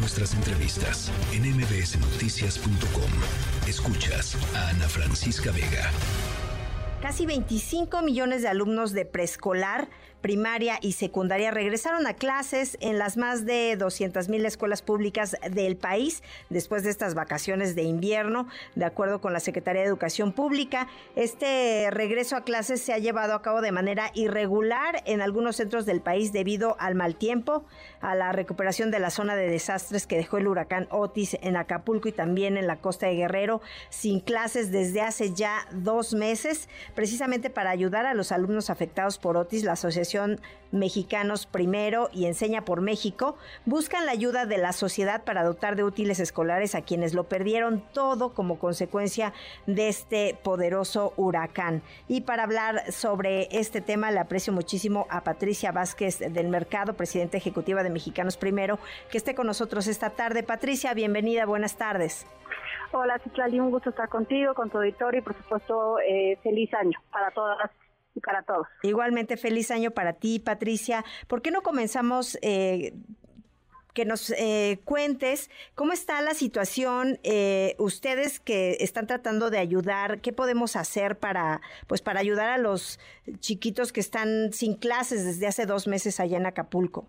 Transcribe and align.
nuestras 0.00 0.34
entrevistas 0.34 1.12
en 1.32 1.42
mbsnoticias.com. 1.42 3.68
Escuchas 3.68 4.36
a 4.56 4.70
Ana 4.70 4.88
Francisca 4.88 5.52
Vega. 5.52 5.90
Casi 7.02 7.26
25 7.26 8.02
millones 8.02 8.42
de 8.42 8.48
alumnos 8.48 8.92
de 8.92 9.04
preescolar 9.04 9.88
primaria 10.20 10.78
y 10.80 10.92
secundaria 10.92 11.50
regresaron 11.50 12.06
a 12.06 12.14
clases 12.14 12.76
en 12.80 12.98
las 12.98 13.16
más 13.16 13.46
de 13.46 13.76
200 13.76 14.28
mil 14.28 14.44
escuelas 14.44 14.82
públicas 14.82 15.36
del 15.50 15.76
país 15.76 16.22
después 16.50 16.82
de 16.82 16.90
estas 16.90 17.14
vacaciones 17.14 17.74
de 17.74 17.82
invierno, 17.82 18.46
de 18.74 18.84
acuerdo 18.84 19.20
con 19.20 19.32
la 19.32 19.40
Secretaría 19.40 19.82
de 19.82 19.88
Educación 19.88 20.32
Pública. 20.32 20.88
Este 21.16 21.88
regreso 21.90 22.36
a 22.36 22.44
clases 22.44 22.80
se 22.80 22.92
ha 22.92 22.98
llevado 22.98 23.34
a 23.34 23.42
cabo 23.42 23.60
de 23.60 23.72
manera 23.72 24.10
irregular 24.14 25.02
en 25.06 25.22
algunos 25.22 25.56
centros 25.56 25.86
del 25.86 26.00
país 26.00 26.32
debido 26.32 26.76
al 26.78 26.94
mal 26.94 27.16
tiempo, 27.16 27.64
a 28.00 28.14
la 28.14 28.32
recuperación 28.32 28.90
de 28.90 28.98
la 28.98 29.10
zona 29.10 29.36
de 29.36 29.48
desastres 29.48 30.06
que 30.06 30.16
dejó 30.16 30.38
el 30.38 30.48
huracán 30.48 30.86
Otis 30.90 31.36
en 31.40 31.56
Acapulco 31.56 32.08
y 32.08 32.12
también 32.12 32.56
en 32.56 32.66
la 32.66 32.76
costa 32.76 33.06
de 33.06 33.14
Guerrero, 33.14 33.60
sin 33.88 34.20
clases 34.20 34.70
desde 34.70 35.00
hace 35.00 35.32
ya 35.32 35.66
dos 35.72 36.14
meses, 36.14 36.68
precisamente 36.94 37.50
para 37.50 37.70
ayudar 37.70 38.06
a 38.06 38.14
los 38.14 38.32
alumnos 38.32 38.70
afectados 38.70 39.18
por 39.18 39.36
Otis, 39.36 39.64
la 39.64 39.72
Asociación 39.72 40.09
Mexicanos 40.72 41.46
Primero 41.46 42.08
y 42.12 42.26
Enseña 42.26 42.64
por 42.64 42.80
México 42.80 43.36
buscan 43.66 44.06
la 44.06 44.12
ayuda 44.12 44.46
de 44.46 44.58
la 44.58 44.72
sociedad 44.72 45.24
para 45.24 45.44
dotar 45.44 45.76
de 45.76 45.84
útiles 45.84 46.20
escolares 46.20 46.74
a 46.74 46.82
quienes 46.82 47.14
lo 47.14 47.24
perdieron 47.24 47.82
todo 47.92 48.32
como 48.34 48.58
consecuencia 48.58 49.32
de 49.66 49.88
este 49.88 50.38
poderoso 50.42 51.12
huracán. 51.16 51.82
Y 52.08 52.22
para 52.22 52.44
hablar 52.44 52.92
sobre 52.92 53.48
este 53.50 53.80
tema, 53.80 54.10
le 54.10 54.20
aprecio 54.20 54.52
muchísimo 54.52 55.06
a 55.10 55.22
Patricia 55.22 55.72
Vázquez 55.72 56.18
del 56.18 56.48
Mercado, 56.48 56.94
presidenta 56.94 57.36
ejecutiva 57.36 57.82
de 57.82 57.90
Mexicanos 57.90 58.36
Primero, 58.36 58.78
que 59.10 59.18
esté 59.18 59.34
con 59.34 59.46
nosotros 59.46 59.86
esta 59.86 60.10
tarde. 60.10 60.42
Patricia, 60.42 60.94
bienvenida, 60.94 61.46
buenas 61.46 61.76
tardes. 61.76 62.26
Hola, 62.92 63.18
Citlali, 63.20 63.60
un 63.60 63.70
gusto 63.70 63.90
estar 63.90 64.08
contigo, 64.08 64.54
con 64.54 64.68
tu 64.68 64.78
auditorio 64.78 65.20
y 65.20 65.22
por 65.22 65.36
supuesto 65.36 65.98
eh, 66.00 66.38
feliz 66.42 66.72
año 66.74 66.98
para 67.12 67.30
todas 67.30 67.56
las 67.58 67.70
y 68.14 68.20
para 68.20 68.42
todos. 68.42 68.66
Igualmente, 68.82 69.36
feliz 69.36 69.70
año 69.70 69.90
para 69.90 70.14
ti, 70.14 70.38
Patricia. 70.38 71.04
¿Por 71.26 71.42
qué 71.42 71.50
no 71.50 71.62
comenzamos 71.62 72.38
eh, 72.42 72.94
que 73.94 74.04
nos 74.04 74.30
eh, 74.30 74.80
cuentes 74.84 75.50
cómo 75.74 75.92
está 75.92 76.20
la 76.22 76.34
situación, 76.34 77.18
eh, 77.22 77.74
ustedes 77.78 78.40
que 78.40 78.76
están 78.80 79.06
tratando 79.06 79.50
de 79.50 79.58
ayudar, 79.58 80.20
qué 80.20 80.32
podemos 80.32 80.76
hacer 80.76 81.18
para, 81.18 81.60
pues, 81.86 82.00
para 82.02 82.20
ayudar 82.20 82.50
a 82.50 82.58
los 82.58 82.98
chiquitos 83.40 83.92
que 83.92 84.00
están 84.00 84.52
sin 84.52 84.74
clases 84.74 85.24
desde 85.24 85.46
hace 85.46 85.66
dos 85.66 85.86
meses 85.86 86.20
allá 86.20 86.36
en 86.36 86.46
Acapulco. 86.46 87.08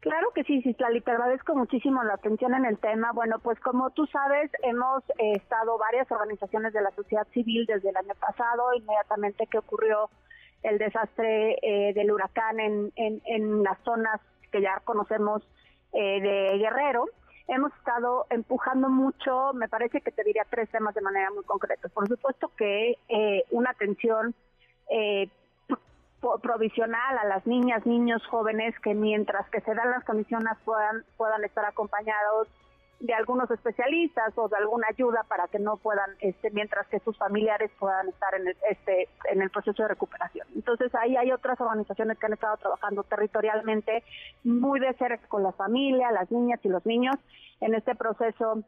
Claro 0.00 0.30
que 0.32 0.44
sí, 0.44 0.62
Citlali, 0.62 1.00
te 1.00 1.10
agradezco 1.10 1.56
muchísimo 1.56 2.04
la 2.04 2.14
atención 2.14 2.54
en 2.54 2.64
el 2.64 2.78
tema. 2.78 3.10
Bueno, 3.12 3.40
pues 3.40 3.58
como 3.58 3.90
tú 3.90 4.06
sabes, 4.06 4.50
hemos 4.62 5.02
estado 5.18 5.76
varias 5.76 6.10
organizaciones 6.12 6.72
de 6.72 6.82
la 6.82 6.92
sociedad 6.92 7.26
civil 7.34 7.66
desde 7.66 7.90
el 7.90 7.96
año 7.96 8.14
pasado, 8.20 8.72
inmediatamente 8.74 9.48
que 9.48 9.58
ocurrió 9.58 10.08
el 10.62 10.78
desastre 10.78 11.58
eh, 11.62 11.92
del 11.94 12.12
huracán 12.12 12.60
en, 12.60 12.92
en, 12.96 13.62
las 13.62 13.78
zonas 13.84 14.20
que 14.52 14.60
ya 14.60 14.80
conocemos 14.84 15.42
eh, 15.92 16.20
de 16.20 16.58
Guerrero. 16.58 17.06
Hemos 17.48 17.72
estado 17.74 18.26
empujando 18.30 18.88
mucho, 18.88 19.52
me 19.54 19.68
parece 19.68 20.00
que 20.00 20.12
te 20.12 20.22
diría 20.22 20.46
tres 20.48 20.68
temas 20.70 20.94
de 20.94 21.00
manera 21.00 21.30
muy 21.30 21.44
concreta. 21.44 21.88
Por 21.88 22.06
supuesto 22.06 22.52
que 22.56 22.98
eh, 23.08 23.44
una 23.50 23.70
atención 23.70 24.34
provisional 26.42 27.18
a 27.18 27.24
las 27.24 27.46
niñas, 27.46 27.86
niños, 27.86 28.24
jóvenes 28.26 28.74
que 28.80 28.94
mientras 28.94 29.48
que 29.50 29.60
se 29.60 29.74
dan 29.74 29.90
las 29.90 30.04
condiciones 30.04 30.52
puedan, 30.64 31.04
puedan 31.16 31.44
estar 31.44 31.64
acompañados 31.64 32.48
de 33.00 33.14
algunos 33.14 33.48
especialistas 33.50 34.36
o 34.36 34.48
de 34.48 34.56
alguna 34.56 34.88
ayuda 34.88 35.24
para 35.28 35.46
que 35.46 35.60
no 35.60 35.76
puedan, 35.76 36.10
este, 36.20 36.50
mientras 36.50 36.86
que 36.88 36.98
sus 37.00 37.16
familiares 37.16 37.70
puedan 37.78 38.08
estar 38.08 38.34
en 38.34 38.48
el, 38.48 38.56
este, 38.68 39.08
en 39.30 39.40
el 39.40 39.50
proceso 39.50 39.82
de 39.82 39.88
recuperación. 39.88 40.48
Entonces 40.56 40.92
ahí 40.96 41.16
hay 41.16 41.30
otras 41.30 41.60
organizaciones 41.60 42.18
que 42.18 42.26
han 42.26 42.32
estado 42.32 42.56
trabajando 42.56 43.04
territorialmente 43.04 44.02
muy 44.42 44.80
de 44.80 44.92
cerca 44.94 45.28
con 45.28 45.44
la 45.44 45.52
familia, 45.52 46.10
las 46.10 46.30
niñas 46.32 46.58
y 46.64 46.68
los 46.68 46.84
niños 46.86 47.14
en 47.60 47.74
este 47.74 47.94
proceso 47.94 48.64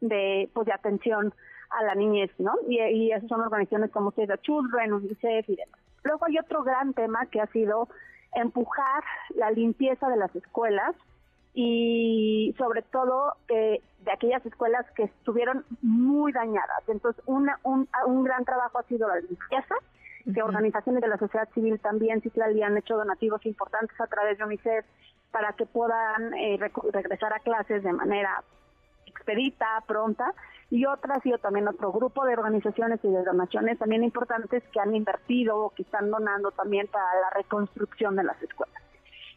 de, 0.00 0.48
pues, 0.54 0.66
de 0.66 0.72
atención 0.72 1.34
a 1.70 1.82
la 1.82 1.94
niñez, 1.94 2.30
¿no? 2.38 2.52
Y, 2.68 3.10
esas 3.10 3.28
son 3.28 3.40
organizaciones 3.40 3.90
como 3.90 4.12
Save 4.12 4.28
the 4.28 4.38
Children, 4.38 4.92
UNICEF 4.92 5.48
y 5.48 5.56
demás. 5.56 5.80
Luego 6.04 6.26
hay 6.26 6.38
otro 6.38 6.62
gran 6.62 6.94
tema 6.94 7.26
que 7.26 7.40
ha 7.40 7.46
sido 7.48 7.88
empujar 8.34 9.02
la 9.34 9.50
limpieza 9.50 10.08
de 10.08 10.16
las 10.16 10.34
escuelas 10.34 10.94
y 11.54 12.54
sobre 12.58 12.82
todo 12.82 13.34
eh, 13.48 13.80
de 14.04 14.12
aquellas 14.12 14.44
escuelas 14.46 14.86
que 14.92 15.04
estuvieron 15.04 15.64
muy 15.82 16.32
dañadas. 16.32 16.88
Entonces, 16.88 17.22
una, 17.26 17.58
un, 17.64 17.88
un 18.06 18.24
gran 18.24 18.44
trabajo 18.44 18.78
ha 18.78 18.82
sido 18.84 19.08
la 19.08 19.20
limpieza, 19.20 19.74
que 20.32 20.42
organizaciones 20.42 21.00
de 21.02 21.08
la 21.08 21.18
sociedad 21.18 21.48
civil 21.54 21.80
también, 21.80 22.22
le 22.34 22.64
han 22.64 22.76
hecho 22.76 22.96
donativos 22.96 23.44
importantes 23.46 23.98
a 24.00 24.06
través 24.06 24.38
de 24.38 24.44
UNICEF 24.44 24.84
para 25.30 25.52
que 25.54 25.66
puedan 25.66 26.34
eh, 26.34 26.58
regresar 26.92 27.32
a 27.32 27.40
clases 27.40 27.82
de 27.82 27.92
manera 27.92 28.42
expedita, 29.08 29.66
pronta, 29.86 30.32
y 30.70 30.84
otras, 30.84 31.24
y 31.24 31.32
también 31.38 31.66
otro 31.66 31.92
grupo 31.92 32.24
de 32.24 32.34
organizaciones 32.34 33.00
y 33.02 33.08
de 33.08 33.24
donaciones 33.24 33.78
también 33.78 34.04
importantes 34.04 34.62
que 34.72 34.80
han 34.80 34.94
invertido 34.94 35.56
o 35.56 35.70
que 35.70 35.82
están 35.82 36.10
donando 36.10 36.50
también 36.50 36.86
para 36.88 37.06
la 37.20 37.30
reconstrucción 37.30 38.16
de 38.16 38.24
las 38.24 38.40
escuelas. 38.42 38.82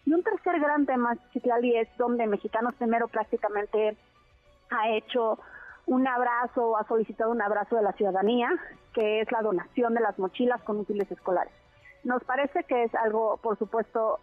Y 0.05 0.13
un 0.13 0.23
tercer 0.23 0.59
gran 0.59 0.85
tema, 0.85 1.15
Citlali, 1.31 1.77
es 1.77 1.87
donde 1.97 2.27
Mexicanos 2.27 2.75
Primero 2.75 3.07
prácticamente 3.07 3.95
ha 4.71 4.89
hecho 4.89 5.39
un 5.85 6.07
abrazo, 6.07 6.77
ha 6.77 6.83
solicitado 6.85 7.31
un 7.31 7.41
abrazo 7.41 7.75
de 7.75 7.83
la 7.83 7.93
ciudadanía, 7.93 8.49
que 8.93 9.21
es 9.21 9.31
la 9.31 9.41
donación 9.41 9.93
de 9.93 10.01
las 10.01 10.17
mochilas 10.19 10.61
con 10.63 10.79
útiles 10.79 11.09
escolares. 11.11 11.53
Nos 12.03 12.23
parece 12.23 12.63
que 12.63 12.83
es 12.83 12.95
algo, 12.95 13.37
por 13.37 13.57
supuesto, 13.57 14.19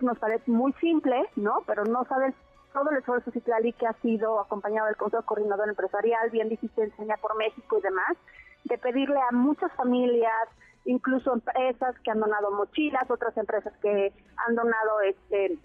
nos 0.00 0.18
parece 0.18 0.50
muy 0.50 0.72
simple, 0.74 1.28
¿no? 1.36 1.62
Pero 1.66 1.84
no 1.84 2.04
sabes 2.04 2.34
todo 2.74 2.90
el 2.90 2.98
esfuerzo 2.98 3.30
Citlali 3.30 3.72
que 3.72 3.86
ha 3.86 3.94
sido 4.02 4.40
acompañado 4.40 4.88
del 4.88 4.96
Consejo 4.96 5.22
Coordinador 5.22 5.68
Empresarial, 5.68 6.28
bien 6.30 6.48
dijiste, 6.48 6.82
enseña 6.82 7.16
por 7.18 7.36
México 7.36 7.78
y 7.78 7.80
demás, 7.80 8.16
de 8.64 8.76
pedirle 8.76 9.18
a 9.20 9.32
muchas 9.32 9.72
familias, 9.72 10.48
incluso 10.84 11.32
empresas 11.32 11.94
que 12.00 12.10
han 12.10 12.20
donado 12.20 12.50
mochilas, 12.50 13.08
otras 13.10 13.34
empresas 13.38 13.72
que 13.80 14.12
han 14.36 14.54
donado 14.56 15.00
este 15.02 15.56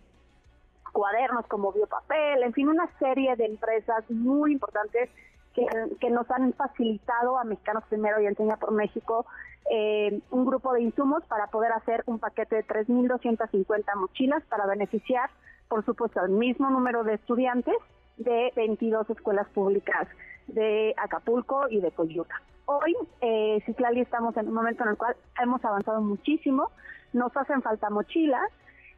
cuadernos 0.94 1.46
como 1.48 1.72
biopapel, 1.74 2.44
en 2.44 2.54
fin, 2.54 2.70
una 2.70 2.88
serie 3.00 3.36
de 3.36 3.46
empresas 3.46 4.10
muy 4.10 4.54
importantes 4.54 5.10
que, 5.54 5.66
que 6.00 6.10
nos 6.10 6.30
han 6.32 6.54
facilitado 6.54 7.38
a 7.38 7.44
Mexicanos 7.44 7.84
Primero 7.90 8.22
y 8.22 8.28
Enseña 8.28 8.58
por 8.58 8.72
México 8.72 9.26
eh, 9.72 10.20
un 10.32 10.46
grupo 10.46 10.74
de 10.74 10.82
insumos 10.82 11.24
para 11.26 11.48
poder 11.48 11.72
hacer 11.74 12.04
un 12.08 12.18
paquete 12.18 12.56
de 12.56 12.66
3.250 12.66 13.96
mochilas 13.96 14.44
para 14.46 14.66
beneficiar, 14.66 15.30
por 15.70 15.86
supuesto, 15.86 16.20
al 16.20 16.30
mismo 16.30 16.70
número 16.72 17.04
de 17.04 17.14
estudiantes 17.14 17.76
de 18.18 18.52
22 18.56 19.08
escuelas 19.12 19.48
públicas 19.50 20.08
de 20.48 20.96
Acapulco 20.98 21.70
y 21.70 21.80
de 21.80 21.92
Coyuca. 21.92 22.42
Hoy, 22.66 22.96
eh, 23.22 23.62
Citlali, 23.66 24.02
estamos 24.02 24.36
en 24.36 24.48
un 24.48 24.56
momento 24.56 24.84
en 24.84 24.90
el 24.90 24.98
cual 24.98 25.16
hemos 25.42 25.64
avanzado 25.64 26.02
muchísimo, 26.02 26.72
nos 27.14 27.36
hacen 27.38 27.62
falta 27.62 27.90
mochilas, 27.92 28.50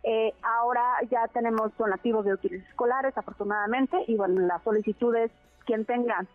eh, 0.03 0.33
ahora 0.41 0.81
ya 1.09 1.27
tenemos 1.27 1.75
donativos 1.77 2.25
de 2.25 2.33
útiles 2.33 2.65
escolares, 2.69 3.17
afortunadamente, 3.17 3.97
y 4.07 4.15
bueno, 4.15 4.39
las 4.41 4.63
solicitudes, 4.63 5.29
quien 5.65 5.85
tenga 5.85 6.25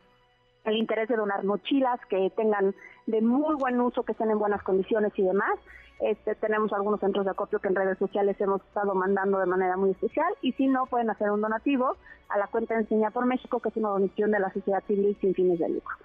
el 0.66 0.76
interés 0.76 1.08
de 1.08 1.16
donar 1.16 1.44
mochilas 1.44 2.00
que 2.08 2.30
tengan 2.36 2.74
de 3.06 3.20
muy 3.22 3.54
buen 3.54 3.80
uso, 3.80 4.02
que 4.02 4.12
estén 4.12 4.30
en 4.30 4.38
buenas 4.38 4.62
condiciones 4.62 5.12
y 5.16 5.22
demás. 5.22 5.58
Este, 6.00 6.34
tenemos 6.34 6.72
algunos 6.72 7.00
centros 7.00 7.24
de 7.24 7.30
acopio 7.30 7.58
que 7.58 7.68
en 7.68 7.74
redes 7.74 7.96
sociales 7.98 8.38
hemos 8.40 8.60
estado 8.62 8.94
mandando 8.94 9.38
de 9.38 9.46
manera 9.46 9.76
muy 9.78 9.92
especial 9.92 10.34
y 10.42 10.52
si 10.52 10.66
no, 10.66 10.86
pueden 10.86 11.08
hacer 11.08 11.30
un 11.30 11.40
donativo 11.40 11.96
a 12.28 12.38
la 12.38 12.48
cuenta 12.48 12.74
de 12.74 12.80
Enseña 12.80 13.10
por 13.10 13.24
México, 13.24 13.60
que 13.60 13.70
es 13.70 13.76
una 13.76 13.88
donación 13.88 14.30
de 14.30 14.40
la 14.40 14.52
sociedad 14.52 14.82
civil 14.86 15.16
sin 15.20 15.34
fines 15.34 15.58
de 15.58 15.68
lucro. 15.70 15.96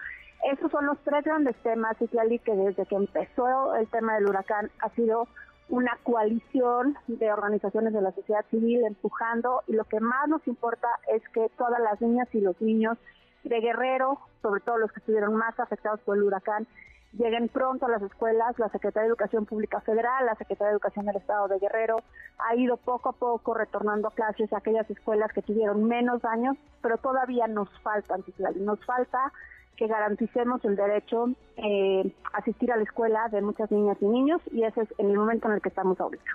Esos 0.49 0.71
son 0.71 0.85
los 0.85 0.97
tres 1.03 1.23
grandes 1.23 1.55
temas, 1.57 2.01
Islali, 2.01 2.39
que 2.39 2.55
desde 2.55 2.85
que 2.85 2.95
empezó 2.95 3.75
el 3.75 3.87
tema 3.89 4.15
del 4.15 4.27
huracán 4.27 4.71
ha 4.79 4.89
sido 4.89 5.27
una 5.69 5.97
coalición 6.03 6.97
de 7.07 7.31
organizaciones 7.31 7.93
de 7.93 8.01
la 8.01 8.11
sociedad 8.11 8.45
civil 8.49 8.83
empujando 8.85 9.61
y 9.67 9.73
lo 9.73 9.85
que 9.85 9.99
más 9.99 10.27
nos 10.27 10.45
importa 10.47 10.87
es 11.13 11.21
que 11.29 11.49
todas 11.57 11.79
las 11.79 12.01
niñas 12.01 12.27
y 12.33 12.41
los 12.41 12.59
niños 12.61 12.97
de 13.43 13.59
Guerrero, 13.59 14.19
sobre 14.41 14.61
todo 14.61 14.77
los 14.77 14.91
que 14.91 14.99
estuvieron 14.99 15.35
más 15.35 15.59
afectados 15.59 15.99
por 16.01 16.17
el 16.17 16.23
huracán, 16.23 16.67
lleguen 17.13 17.49
pronto 17.49 17.85
a 17.85 17.89
las 17.89 18.01
escuelas. 18.01 18.57
La 18.57 18.69
Secretaría 18.69 19.03
de 19.03 19.09
Educación 19.09 19.45
Pública 19.45 19.81
Federal, 19.81 20.25
la 20.25 20.35
Secretaría 20.35 20.67
de 20.67 20.73
Educación 20.73 21.05
del 21.05 21.17
Estado 21.17 21.47
de 21.47 21.59
Guerrero, 21.59 22.01
ha 22.39 22.55
ido 22.55 22.77
poco 22.77 23.09
a 23.09 23.13
poco 23.13 23.53
retornando 23.53 24.07
a 24.07 24.11
clases 24.11 24.51
a 24.53 24.57
aquellas 24.57 24.89
escuelas 24.89 25.31
que 25.33 25.41
tuvieron 25.41 25.83
menos 25.83 26.21
daños, 26.21 26.57
pero 26.81 26.97
todavía 26.97 27.47
nos 27.47 27.69
faltan, 27.81 28.23
nos 28.55 28.83
falta 28.85 29.31
que 29.77 29.87
garanticemos 29.87 30.63
el 30.63 30.75
derecho 30.75 31.29
eh, 31.57 32.13
a 32.33 32.37
asistir 32.37 32.71
a 32.71 32.77
la 32.77 32.83
escuela 32.83 33.27
de 33.29 33.41
muchas 33.41 33.71
niñas 33.71 33.97
y 33.99 34.05
niños 34.05 34.41
y 34.51 34.63
ese 34.63 34.81
es 34.81 34.89
el 34.99 35.13
momento 35.13 35.47
en 35.47 35.55
el 35.55 35.61
que 35.61 35.69
estamos 35.69 35.99
ahorita. 35.99 36.31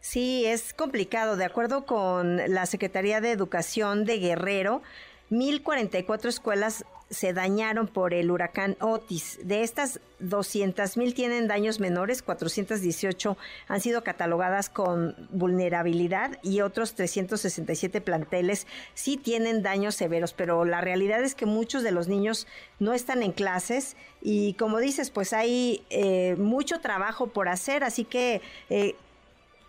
Sí, 0.00 0.46
es 0.46 0.72
complicado. 0.72 1.36
De 1.36 1.44
acuerdo 1.44 1.84
con 1.84 2.36
la 2.36 2.66
Secretaría 2.66 3.20
de 3.20 3.32
Educación 3.32 4.04
de 4.04 4.18
Guerrero, 4.18 4.82
1044 5.30 6.30
escuelas 6.30 6.84
se 7.10 7.32
dañaron 7.32 7.86
por 7.86 8.14
el 8.14 8.30
huracán 8.30 8.76
Otis. 8.80 9.38
De 9.44 9.62
estas 9.62 10.00
200.000 10.20 11.14
tienen 11.14 11.46
daños 11.46 11.78
menores, 11.78 12.22
418 12.22 13.36
han 13.68 13.80
sido 13.80 14.02
catalogadas 14.02 14.68
con 14.68 15.14
vulnerabilidad 15.30 16.38
y 16.42 16.62
otros 16.62 16.94
367 16.94 18.00
planteles 18.00 18.66
sí 18.94 19.16
tienen 19.16 19.62
daños 19.62 19.94
severos, 19.94 20.32
pero 20.32 20.64
la 20.64 20.80
realidad 20.80 21.22
es 21.22 21.34
que 21.34 21.46
muchos 21.46 21.82
de 21.84 21.92
los 21.92 22.08
niños 22.08 22.48
no 22.80 22.92
están 22.92 23.22
en 23.22 23.32
clases 23.32 23.96
y 24.20 24.54
como 24.54 24.78
dices, 24.78 25.10
pues 25.10 25.32
hay 25.32 25.84
eh, 25.90 26.34
mucho 26.36 26.80
trabajo 26.80 27.28
por 27.28 27.48
hacer, 27.48 27.84
así 27.84 28.04
que... 28.04 28.40
Eh, 28.70 28.96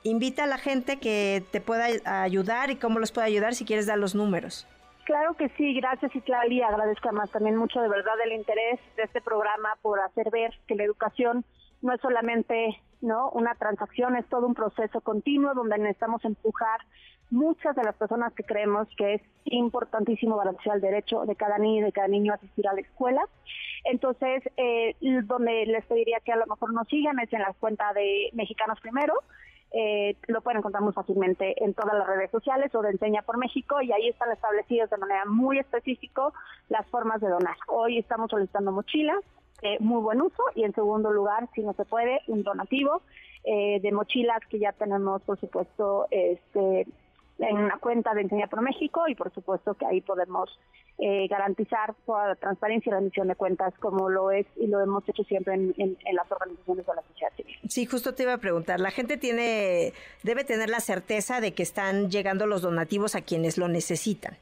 invita 0.04 0.46
a 0.46 0.48
la 0.48 0.58
gente 0.58 1.00
que 1.00 1.44
te 1.52 1.60
pueda 1.60 1.88
ayudar 2.24 2.70
y 2.70 2.78
cómo 2.78 3.00
los 3.00 3.12
puede 3.12 3.28
ayudar 3.28 3.56
si 3.56 3.66
quieres 3.66 3.88
dar 3.88 3.98
los 3.98 4.16
números. 4.16 4.66
Claro 5.08 5.36
que 5.36 5.48
sí, 5.56 5.74
gracias 5.74 6.12
y 6.14 6.62
agradezco 6.62 7.14
más 7.14 7.32
también 7.32 7.56
mucho 7.56 7.80
de 7.80 7.88
verdad 7.88 8.16
el 8.26 8.34
interés 8.34 8.78
de 8.98 9.04
este 9.04 9.22
programa 9.22 9.70
por 9.82 10.02
hacer 10.02 10.30
ver 10.32 10.54
que 10.68 10.76
la 10.76 10.84
educación 10.84 11.46
no 11.82 11.94
es 11.94 12.02
solamente 12.02 12.78
no 13.00 13.30
una 13.30 13.56
transacción, 13.56 14.18
es 14.18 14.28
todo 14.28 14.46
un 14.46 14.54
proceso 14.54 15.00
continuo 15.00 15.54
donde 15.54 15.78
necesitamos 15.78 16.26
empujar 16.26 16.82
muchas 17.30 17.74
de 17.78 17.86
las 17.86 17.96
personas 17.96 18.34
que 18.34 18.44
creemos 18.44 18.90
que 18.98 19.14
es 19.14 19.22
importantísimo 19.46 20.36
garantizar 20.36 20.76
el 20.76 20.82
derecho 20.82 21.26
de 21.26 21.38
cada 21.38 21.58
niño 21.58 21.84
y 21.84 21.86
de 21.86 21.94
cada 21.94 22.10
niño 22.10 22.34
a 22.34 22.36
asistir 22.36 22.68
a 22.68 22.74
la 22.74 22.82
escuela. 22.82 23.22
Entonces, 23.86 24.44
eh, 24.58 24.94
donde 25.24 25.68
les 25.68 25.86
pediría 25.86 26.20
que 26.20 26.34
a 26.34 26.38
lo 26.38 26.48
mejor 26.48 26.74
nos 26.74 26.86
sigan 26.90 27.18
es 27.20 27.32
en 27.32 27.44
la 27.44 27.54
cuenta 27.58 27.94
de 27.94 28.30
Mexicanos 28.34 28.82
Primero, 28.82 29.14
eh, 29.72 30.16
lo 30.28 30.42
pueden 30.42 30.60
encontrar 30.60 30.82
muy 30.82 30.94
fácilmente 30.94 31.62
en 31.64 31.74
todas 31.74 31.98
las 31.98 32.08
redes 32.08 32.32
sociales 32.32 32.74
o 32.74 32.82
de 32.82 32.92
Enseña 32.92 33.22
por 33.22 33.38
México 33.38 33.82
y 33.82 33.92
ahí 33.92 34.08
están 34.08 34.32
establecidas 34.32 34.90
de 34.90 34.98
manera 34.98 35.26
muy 35.26 35.60
específica 35.60 36.24
las 36.70 36.88
formas 36.88 37.20
de 37.22 37.30
donar. 37.30 37.58
Hoy 37.68 37.98
estamos 37.98 38.32
solicitando 38.32 38.72
mochilas, 38.72 39.24
eh, 39.62 39.78
muy 39.80 40.02
buen 40.02 40.22
uso 40.22 40.44
y 40.56 40.64
en 40.64 40.74
segundo 40.74 41.12
lugar, 41.12 41.50
si 41.54 41.62
no 41.62 41.74
se 41.74 41.84
puede, 41.84 42.22
un 42.28 42.44
donativo 42.44 43.02
eh, 43.44 43.80
de 43.82 43.92
mochilas 43.92 44.40
que 44.50 44.60
ya 44.60 44.72
tenemos, 44.72 45.22
por 45.24 45.40
supuesto, 45.40 46.08
este 46.12 46.88
en 47.40 47.58
una 47.58 47.78
cuenta 47.78 48.16
de 48.16 48.22
Enseña 48.22 48.48
por 48.48 48.62
México 48.62 49.08
y 49.08 49.16
por 49.16 49.32
supuesto 49.32 49.76
que 49.76 49.86
ahí 49.86 50.02
podemos 50.02 50.50
eh, 51.00 51.28
garantizar 51.28 51.94
toda 52.06 52.30
la 52.30 52.36
transparencia 52.36 52.90
y 52.90 52.94
rendición 52.94 53.28
de 53.28 53.36
cuentas 53.36 53.72
como 53.80 54.10
lo 54.10 54.32
es 54.32 54.48
y 54.56 54.66
lo 54.66 54.82
hemos 54.82 55.08
hecho 55.08 55.24
siempre 55.26 55.54
en, 55.54 55.98
las 56.12 56.32
organizaciones 56.32 56.88
de 56.88 56.96
la 56.96 57.04
sociedad 57.04 57.32
civil. 57.36 57.56
Sí, 57.68 57.86
justo 57.86 58.16
te 58.16 58.24
iba 58.24 58.34
a 58.34 58.40
preguntar, 58.40 58.80
la 58.80 58.90
gente 58.90 59.18
tiene 59.18 59.94
debe 60.24 60.44
tener 60.44 60.70
la 60.70 60.80
certeza 60.80 61.40
de 61.40 61.54
que 61.54 61.62
están 61.62 62.10
llegando 62.10 62.48
los 62.48 62.64
donativos 62.64 63.16
a 63.16 63.22
quienes 63.22 63.60
lo 63.60 63.68
necesitan. 63.68 64.38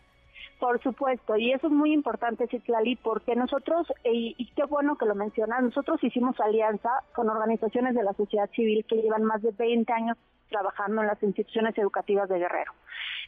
Por 0.60 0.81
supuesto, 0.81 1.36
y 1.36 1.52
eso 1.52 1.68
es 1.68 1.74
muy 1.74 1.92
importante, 1.92 2.48
Citlali, 2.48 2.96
porque 2.96 3.36
nosotros, 3.36 3.88
y, 4.06 4.36
y, 4.38 4.50
qué 4.56 4.63
bueno 4.63 4.98
que 4.98 5.06
lo 5.06 5.13
mencionas, 5.13 5.62
nosotros 5.62 6.02
hicimos 6.02 6.40
alianza 6.40 6.90
con 7.13 7.30
organizaciones 7.30 7.94
de 7.94 8.04
la 8.04 8.13
sociedad 8.13 8.50
civil 8.52 8.86
que 8.88 8.96
llevan 8.96 9.24
más 9.24 9.42
de 9.42 9.52
20 9.52 9.92
años 9.92 10.18
trabajando 10.50 11.02
en 11.02 11.07
las 11.07 11.22
instituciones 11.22 11.78
educativas 11.78 12.30
de 12.30 12.40
Guerrero. 12.40 12.72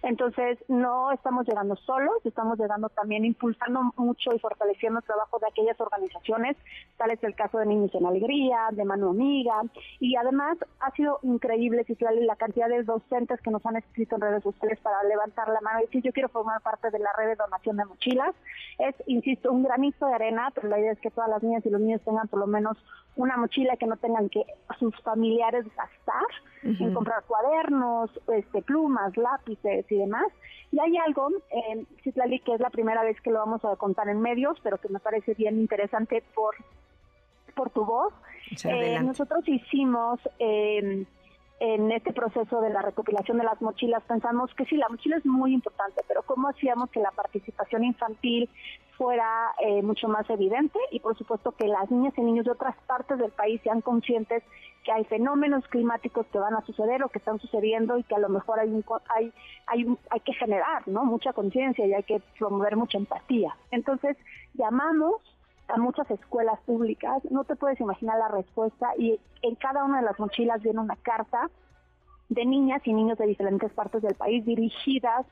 Entonces, 0.04 0.58
no 0.68 1.12
estamos 1.12 1.48
llegando 1.48 1.76
solos, 1.76 2.16
estamos 2.24 2.58
llegando 2.60 2.90
también 2.90 3.26
impulsando 3.26 3.94
mucho 3.98 4.34
y 4.34 4.40
fortaleciendo 4.40 5.00
el 5.00 5.06
trabajo 5.06 5.40
de 5.40 5.48
aquellas 5.48 5.80
organizaciones, 5.80 6.56
tal 6.98 7.12
es 7.12 7.24
el 7.24 7.36
caso 7.36 7.58
de 7.58 7.66
Niños 7.66 7.94
en 7.94 8.06
Alegría, 8.06 8.68
de 8.72 8.86
Manu 8.86 9.10
Amiga, 9.10 9.62
y 10.00 10.16
además 10.16 10.58
ha 10.80 10.92
sido 10.92 11.20
increíble, 11.24 11.86
la 12.22 12.36
cantidad 12.36 12.70
de 12.70 12.84
docentes 12.84 13.42
que 13.42 13.52
nos 13.52 13.66
han 13.66 13.78
escrito 13.78 14.16
en 14.16 14.22
redes 14.22 14.44
sociales 14.44 14.80
para 14.82 15.04
levantar 15.04 15.48
la 15.50 15.62
mano 15.62 15.80
y 15.80 15.86
decir 15.86 16.04
yo 16.04 16.12
quiero 16.12 16.30
formar 16.30 16.62
parte 16.62 16.92
de 16.92 17.00
la 17.00 17.12
red 17.18 17.28
de 17.28 17.36
donación 17.36 17.78
de 17.78 17.86
mochilas. 17.86 18.36
Es, 18.80 18.96
insisto, 19.08 19.52
un 19.52 19.64
granito 19.64 20.06
de 20.06 20.14
arena, 20.14 20.52
pero 20.54 20.68
la 20.68 20.80
idea 20.80 20.92
es 20.92 21.00
que 21.00 21.12
todas 21.12 21.30
las 21.30 21.42
niñas 21.42 21.66
y 21.66 21.70
los 21.70 21.82
niños 21.82 22.02
tengan 22.04 22.28
por 22.28 22.40
lo 22.40 22.48
menos 22.48 22.78
una 23.18 23.36
mochila 23.36 23.76
que 23.78 23.88
no 23.88 23.98
tengan 23.98 24.30
que 24.30 24.46
sus 24.80 24.96
familiares 25.02 25.66
gastar 25.76 26.24
en 26.64 26.94
comprar 26.94 27.24
cuadernos, 27.26 28.10
este, 28.34 28.62
plumas, 28.62 29.16
lápices 29.16 29.86
y 29.92 29.98
demás. 29.98 30.28
Y 30.72 30.80
hay 30.80 30.98
algo, 30.98 31.30
eh, 31.50 31.86
Citlali, 32.04 32.40
que 32.40 32.54
es 32.54 32.60
la 32.60 32.70
primera 32.70 33.04
vez 33.04 33.20
que 33.22 33.32
lo 33.32 33.40
vamos 33.40 33.64
a 33.66 33.76
contar 33.76 34.10
en 34.10 34.22
medios, 34.22 34.58
pero 34.64 34.78
que 34.78 34.90
me 34.90 35.00
parece 35.00 35.34
bien 35.34 35.60
interesante 35.60 36.24
por, 36.36 36.56
por 37.56 37.70
tu 37.70 37.86
voz. 37.86 38.14
Eh, 38.64 39.00
nosotros 39.02 39.48
hicimos... 39.48 40.20
Eh, 40.40 41.06
en 41.60 41.92
este 41.92 42.14
proceso 42.14 42.62
de 42.62 42.70
la 42.70 42.84
recopilación 42.84 43.40
de 43.40 43.44
las 43.44 43.60
mochilas 43.64 44.04
pensamos 44.04 44.54
que 44.54 44.66
sí, 44.66 44.78
la 44.78 44.90
mochila 44.90 45.18
es 45.18 45.26
muy 45.26 45.54
importante, 45.54 46.04
pero 46.08 46.22
¿cómo 46.22 46.50
hacíamos 46.50 46.92
que 46.92 47.00
la 47.00 47.10
participación 47.10 47.84
infantil 47.84 48.48
fuera 48.98 49.54
eh, 49.60 49.82
mucho 49.82 50.08
más 50.08 50.30
evidente? 50.30 50.80
Y 50.92 51.00
por 51.00 51.18
supuesto 51.18 51.52
que 51.52 51.68
las 51.68 51.90
niñas 51.92 52.14
y 52.18 52.22
niños 52.22 52.46
de 52.46 52.52
otras 52.52 52.76
partes 52.88 53.18
del 53.18 53.32
país 53.32 53.62
sean 53.64 53.82
conscientes 53.82 54.44
que 54.84 54.92
hay 54.92 55.06
fenómenos 55.06 55.68
climáticos 55.68 56.26
que 56.28 56.40
van 56.40 56.56
a 56.56 56.66
suceder 56.66 57.04
o 57.04 57.10
que 57.10 57.20
están 57.20 57.40
sucediendo 57.40 57.98
y 57.98 58.04
que 58.04 58.16
a 58.16 58.20
lo 58.20 58.30
mejor 58.30 58.60
hay, 58.60 58.84
hay, 59.16 59.34
hay, 59.68 59.98
hay 60.10 60.20
que 60.22 60.34
generar 60.34 60.88
¿no? 60.88 61.06
mucha 61.06 61.34
conciencia 61.34 61.86
y 61.86 61.94
hay 61.94 62.04
que 62.04 62.22
promover 62.40 62.76
mucha 62.76 62.98
empatía. 62.98 63.56
Entonces 63.72 64.18
llamamos 64.54 65.22
a 65.68 65.78
muchas 65.78 66.10
escuelas 66.10 66.60
públicas, 66.62 67.22
no 67.30 67.44
te 67.44 67.56
puedes 67.56 67.80
imaginar 67.82 68.18
la 68.18 68.30
respuesta 68.30 68.92
y 68.98 69.20
en 69.42 69.56
cada 69.56 69.84
una 69.84 70.00
de 70.00 70.06
las 70.06 70.18
mochilas 70.20 70.62
viene 70.62 70.80
una 70.80 70.96
carta 70.96 71.50
de 72.30 72.46
niñas 72.46 72.82
y 72.86 72.94
niños 72.94 73.18
de 73.18 73.28
diferentes 73.28 73.72
partes 73.74 74.02
del 74.02 74.16
país 74.16 74.46
dirigidas 74.46 75.26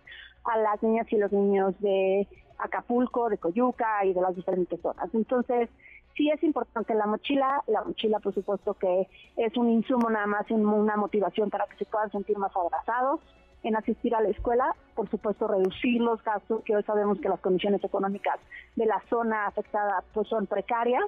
a 0.43 0.57
las 0.57 0.81
niñas 0.83 1.07
y 1.11 1.17
los 1.17 1.31
niños 1.31 1.73
de 1.79 2.27
Acapulco, 2.57 3.29
de 3.29 3.37
Coyuca 3.37 4.05
y 4.05 4.13
de 4.13 4.21
las 4.21 4.35
diferentes 4.35 4.79
zonas. 4.81 5.09
Entonces, 5.13 5.69
sí 6.15 6.29
es 6.29 6.41
importante 6.43 6.93
la 6.95 7.05
mochila, 7.05 7.61
la 7.67 7.83
mochila 7.83 8.19
por 8.19 8.33
supuesto 8.33 8.73
que 8.73 9.07
es 9.37 9.57
un 9.57 9.69
insumo 9.69 10.09
nada 10.09 10.27
más, 10.27 10.49
una 10.49 10.95
motivación 10.95 11.49
para 11.49 11.65
que 11.67 11.77
se 11.77 11.85
puedan 11.85 12.11
sentir 12.11 12.37
más 12.37 12.51
abrazados, 12.55 13.19
en 13.63 13.75
asistir 13.75 14.13
a 14.13 14.21
la 14.21 14.29
escuela, 14.29 14.75
por 14.93 15.09
supuesto 15.09 15.47
reducir 15.47 15.99
los 15.99 16.23
gastos, 16.23 16.63
que 16.63 16.75
hoy 16.75 16.83
sabemos 16.83 17.19
que 17.19 17.29
las 17.29 17.39
condiciones 17.39 17.83
económicas 17.83 18.39
de 18.75 18.85
la 18.85 19.01
zona 19.09 19.47
afectada 19.47 20.03
pues 20.13 20.27
son 20.27 20.45
precarias, 20.45 21.03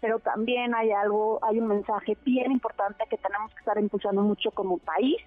pero 0.00 0.18
también 0.18 0.74
hay 0.74 0.90
algo, 0.90 1.38
hay 1.42 1.60
un 1.60 1.68
mensaje 1.68 2.16
bien 2.24 2.50
importante 2.50 3.04
que 3.08 3.16
tenemos 3.16 3.52
que 3.52 3.60
estar 3.60 3.78
impulsando 3.78 4.22
mucho 4.22 4.50
como 4.50 4.78
país, 4.78 5.18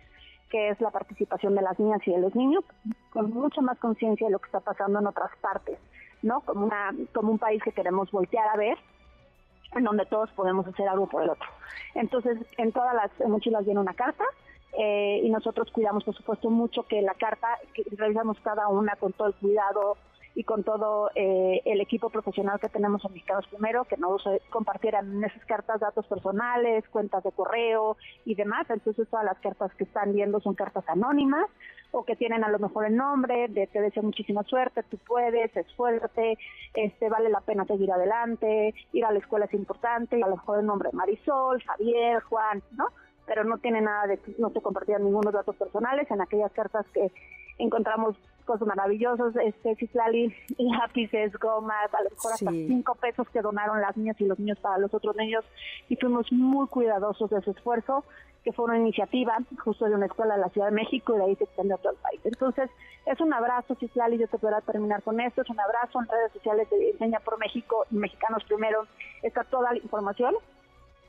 que 0.53 0.69
es 0.69 0.79
la 0.79 0.91
participación 0.91 1.55
de 1.55 1.63
las 1.63 1.79
niñas 1.79 1.99
y 2.05 2.11
de 2.11 2.19
los 2.19 2.35
niños, 2.35 2.63
con 3.11 3.31
mucha 3.31 3.59
más 3.61 3.79
conciencia 3.79 4.27
de 4.27 4.33
lo 4.33 4.37
que 4.37 4.45
está 4.45 4.59
pasando 4.59 4.99
en 4.99 5.07
otras 5.07 5.31
partes, 5.41 5.79
¿no? 6.21 6.41
Como 6.41 6.67
una, 6.67 6.91
como 7.11 7.31
un 7.31 7.39
país 7.39 7.59
que 7.63 7.71
queremos 7.71 8.11
voltear 8.11 8.47
a 8.49 8.55
ver 8.55 8.77
en 9.75 9.83
donde 9.83 10.05
todos 10.05 10.29
podemos 10.33 10.67
hacer 10.67 10.87
algo 10.87 11.07
por 11.07 11.23
el 11.23 11.31
otro. 11.31 11.49
Entonces, 11.95 12.37
en 12.57 12.71
todas 12.71 12.93
las 12.93 13.27
mochilas 13.27 13.65
viene 13.65 13.79
una 13.79 13.95
carta 13.95 14.25
eh, 14.77 15.21
y 15.23 15.29
nosotros 15.31 15.71
cuidamos, 15.71 16.03
por 16.03 16.13
supuesto, 16.15 16.51
mucho 16.51 16.83
que 16.83 17.01
la 17.01 17.15
carta, 17.15 17.47
que 17.73 17.83
revisamos 17.97 18.39
cada 18.41 18.67
una 18.67 18.95
con 18.95 19.11
todo 19.11 19.29
el 19.29 19.33
cuidado 19.33 19.97
y 20.35 20.43
con 20.43 20.63
todo 20.63 21.11
eh, 21.15 21.61
el 21.65 21.81
equipo 21.81 22.09
profesional 22.09 22.59
que 22.59 22.69
tenemos 22.69 23.03
en 23.05 23.13
Mexicanos 23.13 23.47
Primero, 23.47 23.85
que 23.85 23.97
no 23.97 24.17
compartieran 24.49 25.11
en 25.17 25.23
esas 25.23 25.45
cartas 25.45 25.79
datos 25.79 26.05
personales, 26.07 26.87
cuentas 26.89 27.23
de 27.23 27.31
correo 27.31 27.97
y 28.25 28.35
demás. 28.35 28.67
Entonces 28.69 29.07
todas 29.09 29.25
las 29.25 29.39
cartas 29.39 29.73
que 29.75 29.83
están 29.83 30.13
viendo 30.13 30.39
son 30.39 30.55
cartas 30.55 30.83
anónimas 30.87 31.45
o 31.91 32.03
que 32.03 32.15
tienen 32.15 32.43
a 32.43 32.49
lo 32.49 32.57
mejor 32.57 32.85
el 32.85 32.95
nombre 32.95 33.47
de 33.49 33.67
te 33.67 33.79
deseo 33.79 34.01
muchísima 34.01 34.41
suerte, 34.43 34.81
tú 34.89 34.97
puedes, 34.97 35.55
esfuérzate, 35.55 36.39
este, 36.73 37.07
vale 37.07 37.29
la 37.29 37.41
pena 37.41 37.65
seguir 37.65 37.91
adelante, 37.91 38.73
ir 38.93 39.05
a 39.05 39.11
la 39.11 39.19
escuela 39.19 39.45
es 39.45 39.53
importante, 39.53 40.17
y 40.17 40.23
a 40.23 40.27
lo 40.27 40.37
mejor 40.37 40.59
el 40.59 40.65
nombre 40.65 40.89
Marisol, 40.91 41.61
Javier, 41.61 42.21
Juan, 42.23 42.63
¿no? 42.71 42.87
Pero 43.25 43.43
no 43.43 43.57
tiene 43.57 43.81
nada 43.81 44.07
de, 44.07 44.19
no 44.37 44.49
se 44.49 44.61
compartían 44.61 45.03
ninguno 45.03 45.31
datos 45.31 45.55
personales. 45.55 46.09
En 46.11 46.21
aquellas 46.21 46.51
cartas 46.51 46.85
que 46.93 47.11
encontramos 47.57 48.15
cosas 48.45 48.67
maravillosas, 48.67 49.35
este 49.37 49.75
Cislali, 49.75 50.33
lápices, 50.57 51.33
gomas, 51.37 51.93
a 51.93 52.03
lo 52.03 52.09
mejor 52.09 52.33
hasta 52.33 52.51
cinco 52.51 52.95
pesos 52.95 53.27
que 53.29 53.41
donaron 53.41 53.79
las 53.81 53.95
niñas 53.95 54.19
y 54.19 54.25
los 54.25 54.39
niños 54.39 54.59
para 54.59 54.77
los 54.77 54.93
otros 54.93 55.15
niños. 55.15 55.45
Y 55.89 55.95
fuimos 55.95 56.31
muy 56.31 56.67
cuidadosos 56.67 57.29
de 57.29 57.39
ese 57.39 57.51
esfuerzo, 57.51 58.03
que 58.43 58.51
fue 58.51 58.65
una 58.65 58.77
iniciativa 58.77 59.37
justo 59.63 59.85
de 59.85 59.95
una 59.95 60.07
escuela 60.07 60.35
de 60.35 60.41
la 60.41 60.49
Ciudad 60.49 60.67
de 60.67 60.75
México 60.75 61.15
y 61.15 61.17
de 61.17 61.23
ahí 61.23 61.35
se 61.37 61.45
extendió 61.45 61.75
a 61.75 61.77
todo 61.77 61.93
el 61.93 61.99
país. 61.99 62.19
Entonces, 62.25 62.69
es 63.05 63.21
un 63.21 63.33
abrazo, 63.33 63.75
Cislali, 63.75 64.17
yo 64.17 64.27
te 64.27 64.37
podrá 64.37 64.59
terminar 64.61 65.01
con 65.01 65.19
esto, 65.21 65.41
es 65.41 65.49
un 65.49 65.59
abrazo 65.59 66.01
en 66.01 66.07
redes 66.09 66.33
sociales 66.33 66.69
de 66.69 66.91
Enseña 66.91 67.19
por 67.21 67.39
México 67.39 67.85
y 67.89 67.95
Mexicanos 67.95 68.43
Primero, 68.43 68.85
está 69.21 69.45
toda 69.45 69.71
la 69.71 69.77
información 69.77 70.35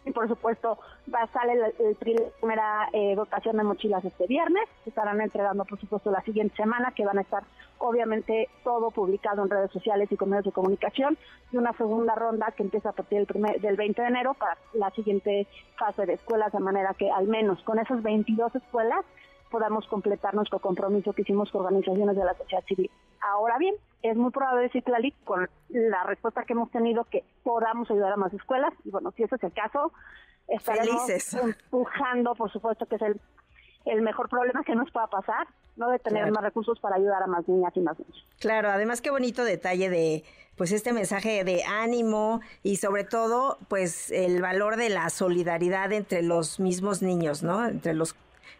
y 0.04 0.12
por 0.12 0.28
supuesto 0.28 0.78
va 1.12 1.23
a 1.23 1.26
salir 1.28 1.56
la 1.56 1.70
primera 1.99 2.88
eh, 2.92 3.14
dotación 3.14 3.56
de 3.56 3.64
mochilas 3.64 4.04
este 4.04 4.26
viernes, 4.26 4.64
se 4.84 4.90
estarán 4.90 5.20
entregando 5.20 5.64
por 5.64 5.80
supuesto 5.80 6.11
la 6.11 6.23
siguiente 6.23 6.56
semana, 6.56 6.92
que 6.94 7.04
van 7.04 7.18
a 7.18 7.23
estar 7.23 7.44
obviamente 7.78 8.49
todo 8.62 8.90
publicado 8.90 9.42
en 9.42 9.50
redes 9.50 9.70
sociales 9.70 10.11
y 10.11 10.16
con 10.16 10.30
medios 10.30 10.44
de 10.44 10.52
comunicación, 10.52 11.16
y 11.52 11.56
una 11.56 11.73
segunda 11.75 12.14
ronda 12.14 12.52
que 12.56 12.62
empieza 12.62 12.90
a 12.90 12.92
partir 12.92 13.18
del, 13.18 13.26
primer, 13.26 13.61
del 13.61 13.76
20 13.76 14.00
de 14.00 14.08
enero 14.08 14.34
para 14.34 14.56
la 14.73 14.90
siguiente 14.90 15.46
fase 15.76 16.06
de 16.06 16.14
escuelas, 16.14 16.52
de 16.52 16.61
manera 16.61 16.94
que 16.94 17.11
al 17.11 17.26
menos 17.26 17.62
con 17.62 17.78
esas 17.78 18.02
22 18.02 18.54
escuelas 18.54 19.04
podamos 19.50 19.87
completar 19.87 20.34
nuestro 20.34 20.58
compromiso 20.58 21.12
que 21.12 21.23
hicimos 21.23 21.50
con 21.50 21.64
organizaciones 21.64 22.16
de 22.16 22.25
la 22.25 22.34
sociedad 22.34 22.64
civil. 22.64 22.90
Ahora 23.25 23.57
bien, 23.59 23.75
es 24.02 24.16
muy 24.16 24.31
probable, 24.31 24.69
Citlali, 24.69 25.12
con 25.25 25.49
la 25.71 26.04
respuesta 26.04 26.45
que 26.45 26.52
hemos 26.52 26.71
tenido, 26.71 27.04
que 27.04 27.25
podamos 27.43 27.90
ayudar 27.90 28.12
a 28.12 28.16
más 28.16 28.35
escuelas. 28.35 28.73
Y 28.85 28.90
bueno, 28.90 29.12
si 29.16 29.23
ese 29.23 29.37
es 29.37 29.43
el 29.43 29.52
caso, 29.52 29.93
estaremos 30.47 31.09
empujando, 31.43 32.35
por 32.35 32.52
supuesto, 32.52 32.85
que 32.85 32.97
es 32.97 33.02
el, 33.02 33.21
el 33.87 34.02
mejor 34.02 34.28
problema 34.28 34.62
que 34.62 34.75
nos 34.75 34.90
pueda 34.90 35.07
pasar, 35.07 35.47
no 35.76 35.88
de 35.88 35.99
tener 35.99 36.31
más 36.33 36.45
recursos 36.45 36.78
para 36.81 36.97
ayudar 36.97 37.23
a 37.23 37.26
más 37.26 37.49
niñas 37.49 37.73
y 37.75 37.81
más 37.81 37.99
niños. 37.99 38.26
Claro, 38.40 38.69
además 38.69 39.00
qué 39.00 39.11
bonito 39.11 39.43
detalle 39.43 39.88
de 39.88 40.23
pues 40.57 40.71
este 40.71 40.93
mensaje 40.93 41.43
de 41.43 41.64
ánimo 41.64 42.43
y 42.62 42.76
sobre 42.76 43.04
todo 43.04 43.59
pues 43.69 44.12
el 44.12 44.40
valor 44.43 44.76
de 44.76 44.90
la 44.90 45.09
solidaridad 45.09 45.93
entre 45.93 46.23
los 46.23 46.61
mismos 46.61 47.02
niños, 47.02 47.43
¿no? 47.43 47.66
Entre 47.66 47.95
los 47.95 48.14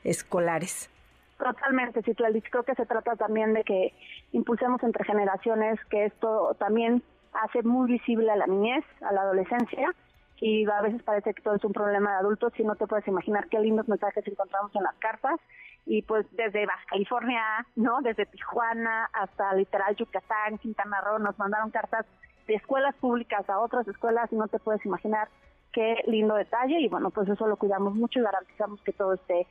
escolares. 0.04 0.90
Totalmente, 1.38 2.02
Citlali. 2.02 2.40
Creo 2.42 2.62
que 2.62 2.75
se 2.75 2.87
trata 2.87 3.16
también 3.16 3.54
de 3.54 3.64
que 3.64 3.92
impulsemos 4.34 4.82
entre 4.82 5.04
generaciones, 5.04 5.78
que 5.90 6.06
esto 6.06 6.56
también 6.58 7.02
hace 7.32 7.62
muy 7.62 7.90
visible 7.90 8.30
a 8.30 8.36
la 8.36 8.46
niñez, 8.46 8.84
a 9.00 9.12
la 9.12 9.22
adolescencia, 9.22 9.94
y 10.40 10.68
a 10.68 10.82
veces 10.82 11.02
parece 11.02 11.32
que 11.32 11.42
todo 11.42 11.54
es 11.54 11.64
un 11.64 11.72
problema 11.72 12.10
de 12.10 12.16
adultos 12.18 12.52
y 12.58 12.64
no 12.64 12.74
te 12.74 12.86
puedes 12.86 13.06
imaginar 13.06 13.48
qué 13.48 13.60
lindos 13.60 13.88
mensajes 13.88 14.26
encontramos 14.26 14.74
en 14.74 14.82
las 14.82 14.94
cartas 14.96 15.40
y 15.86 16.02
pues 16.02 16.26
desde 16.32 16.66
Baja 16.66 16.84
California, 16.88 17.42
¿no? 17.76 18.00
Desde 18.02 18.26
Tijuana 18.26 19.08
hasta 19.12 19.54
literal 19.54 19.94
Yucatán, 19.96 20.58
Quintana 20.58 21.00
Roo, 21.00 21.18
nos 21.18 21.38
mandaron 21.38 21.70
cartas 21.70 22.04
de 22.46 22.54
escuelas 22.54 22.94
públicas 22.96 23.48
a 23.48 23.60
otras 23.60 23.86
escuelas 23.86 24.30
y 24.32 24.36
no 24.36 24.48
te 24.48 24.58
puedes 24.58 24.84
imaginar 24.84 25.28
qué 25.72 26.02
lindo 26.06 26.34
detalle 26.34 26.80
y 26.80 26.88
bueno, 26.88 27.10
pues 27.10 27.28
eso 27.28 27.46
lo 27.46 27.56
cuidamos 27.56 27.94
mucho 27.94 28.18
y 28.18 28.22
garantizamos 28.22 28.82
que 28.82 28.92
todo 28.92 29.14
esté 29.14 29.46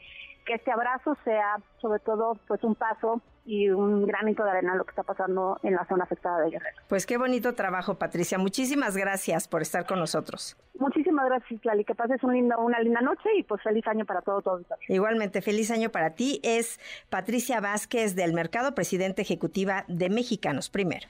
que 0.45 0.55
este 0.55 0.71
abrazo 0.71 1.15
sea 1.23 1.57
sobre 1.79 1.99
todo 1.99 2.37
pues 2.47 2.63
un 2.63 2.75
paso 2.75 3.21
y 3.45 3.69
un 3.69 4.05
granito 4.05 4.43
de 4.43 4.51
arena 4.51 4.75
lo 4.75 4.85
que 4.85 4.91
está 4.91 5.03
pasando 5.03 5.59
en 5.63 5.73
la 5.73 5.85
zona 5.87 6.03
afectada 6.05 6.39
de 6.41 6.51
Guerrero. 6.51 6.77
Pues 6.87 7.05
qué 7.05 7.17
bonito 7.17 7.53
trabajo, 7.53 7.95
Patricia. 7.95 8.37
Muchísimas 8.37 8.95
gracias 8.95 9.47
por 9.47 9.61
estar 9.61 9.85
con 9.85 9.99
nosotros. 9.99 10.57
Muchísimas 10.79 11.25
gracias, 11.25 11.61
Clali. 11.61 11.85
Que 11.85 11.95
pases 11.95 12.23
una 12.23 12.79
linda 12.79 13.01
noche 13.01 13.29
y 13.37 13.43
pues 13.43 13.61
feliz 13.61 13.85
año 13.87 14.05
para 14.05 14.21
todo, 14.21 14.41
todo. 14.41 14.61
Igualmente, 14.87 15.41
feliz 15.41 15.71
año 15.71 15.89
para 15.89 16.11
ti. 16.11 16.39
Es 16.43 16.79
Patricia 17.09 17.59
Vázquez 17.59 18.15
del 18.15 18.33
Mercado, 18.33 18.75
Presidenta 18.75 19.21
Ejecutiva 19.21 19.85
de 19.87 20.09
Mexicanos 20.09 20.69
Primero. 20.69 21.07